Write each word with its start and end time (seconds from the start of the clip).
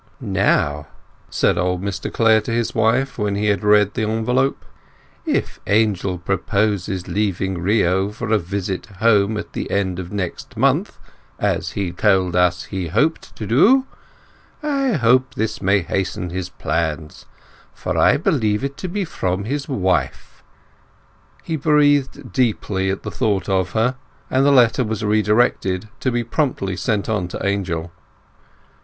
"Now," 0.19 0.87
said 1.29 1.59
old 1.59 1.83
Mr 1.83 2.11
Clare 2.11 2.41
to 2.41 2.51
his 2.51 2.73
wife, 2.73 3.19
when 3.19 3.35
he 3.35 3.49
had 3.49 3.63
read 3.63 3.93
the 3.93 4.01
envelope, 4.01 4.65
"if 5.27 5.59
Angel 5.67 6.17
proposes 6.17 7.07
leaving 7.07 7.59
Rio 7.59 8.09
for 8.09 8.31
a 8.31 8.39
visit 8.39 8.87
home 8.97 9.37
at 9.37 9.53
the 9.53 9.69
end 9.69 9.99
of 9.99 10.11
next 10.11 10.57
month, 10.57 10.97
as 11.37 11.73
he 11.73 11.91
told 11.91 12.35
us 12.35 12.63
that 12.63 12.69
he 12.71 12.87
hoped 12.87 13.35
to 13.35 13.45
do, 13.45 13.85
I 14.63 14.97
think 14.97 15.35
this 15.35 15.61
may 15.61 15.81
hasten 15.81 16.31
his 16.31 16.49
plans; 16.49 17.27
for 17.71 17.95
I 17.95 18.17
believe 18.17 18.63
it 18.63 18.77
to 18.77 18.87
be 18.87 19.05
from 19.05 19.43
his 19.45 19.69
wife." 19.69 20.41
He 21.43 21.55
breathed 21.57 22.33
deeply 22.33 22.89
at 22.89 23.03
the 23.03 23.11
thought 23.11 23.47
of 23.47 23.73
her; 23.73 23.97
and 24.31 24.43
the 24.43 24.51
letter 24.51 24.83
was 24.83 25.05
redirected 25.05 25.89
to 25.99 26.11
be 26.11 26.23
promptly 26.23 26.75
sent 26.75 27.07
on 27.07 27.27
to 27.27 27.45
Angel. 27.45 27.91